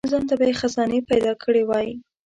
ځانته 0.13 0.33
به 0.39 0.45
یې 0.49 0.53
خزانې 0.59 0.99
پیدا 1.09 1.33
کړي 1.43 1.63
وای. 1.65 1.87